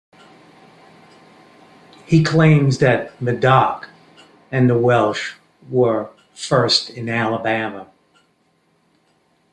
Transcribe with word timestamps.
He 2.07 2.23
claims 2.23 2.79
that 2.79 3.21
Madoc 3.21 3.87
and 4.51 4.67
the 4.67 4.75
Welsh 4.75 5.35
were 5.69 6.09
first 6.33 6.89
in 6.89 7.07
Alabama. 7.07 7.85